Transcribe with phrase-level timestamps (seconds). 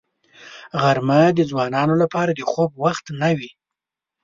[0.81, 3.51] غرمه د ځوانانو لپاره د خوب وخت نه وي